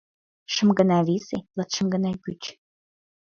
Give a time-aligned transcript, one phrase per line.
[0.53, 2.41] Шым гана висе, латшым гана пӱч!